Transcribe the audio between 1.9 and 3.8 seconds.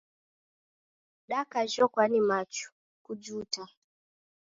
ni machu, kujuta!